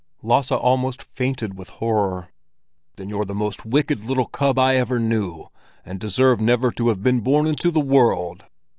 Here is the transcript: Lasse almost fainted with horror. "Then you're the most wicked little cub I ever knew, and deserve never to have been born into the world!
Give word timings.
Lasse 0.23 0.51
almost 0.53 1.03
fainted 1.03 1.55
with 1.55 1.69
horror. 1.69 2.29
"Then 2.95 3.07
you're 3.07 3.23
the 3.23 3.35
most 3.35 3.67
wicked 3.67 4.03
little 4.03 4.25
cub 4.25 4.57
I 4.57 4.75
ever 4.77 4.97
knew, 4.97 5.49
and 5.85 5.99
deserve 5.99 6.41
never 6.41 6.71
to 6.71 6.87
have 6.87 7.03
been 7.03 7.19
born 7.19 7.45
into 7.45 7.69
the 7.69 7.81
world! 7.81 8.45